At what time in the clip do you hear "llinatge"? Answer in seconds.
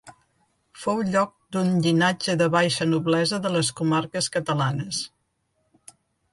1.83-2.35